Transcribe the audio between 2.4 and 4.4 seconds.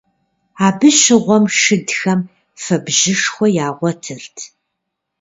фэбжьышхуэ ягъуэтырт.